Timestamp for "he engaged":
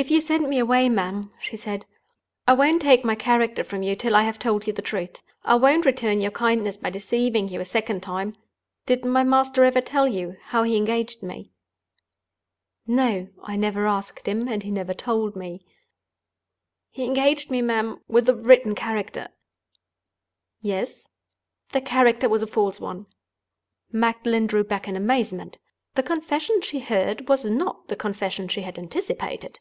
10.62-11.22, 16.88-17.50